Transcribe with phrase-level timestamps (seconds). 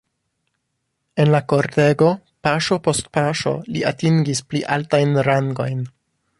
[1.23, 2.07] En la kortego
[2.47, 5.89] paŝo post paŝo li atingis pli altajn rangojn.